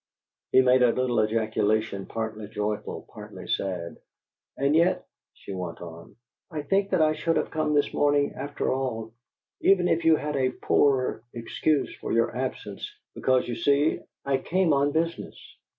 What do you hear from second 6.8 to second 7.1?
that